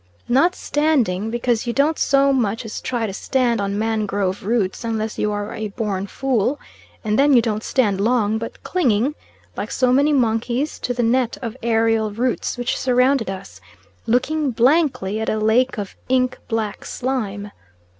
[0.27, 5.19] Not standing, because you don't so much as try to stand on mangrove roots unless
[5.19, 6.59] you are a born fool,
[7.03, 9.13] and then you don't stand long, but clinging,
[9.55, 13.61] like so many monkeys, to the net of aerial roots which surrounded us,
[14.07, 17.51] looking blankly at a lake of ink black slime.